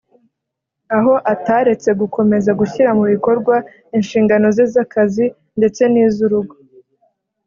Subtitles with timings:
[0.97, 3.55] aho ataretse gukomeza gushyira mu bikorwa
[3.97, 5.25] inshingano ze z’akazi
[5.57, 6.55] ndetse n’iz’urugo